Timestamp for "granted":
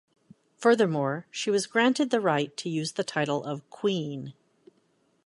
1.67-2.09